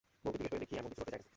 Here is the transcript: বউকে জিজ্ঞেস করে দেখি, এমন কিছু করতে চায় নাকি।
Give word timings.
বউকে 0.23 0.37
জিজ্ঞেস 0.39 0.45
করে 0.51 0.59
দেখি, 0.61 0.73
এমন 0.79 0.89
কিছু 0.91 0.99
করতে 1.01 1.11
চায় 1.11 1.19
নাকি। 1.19 1.29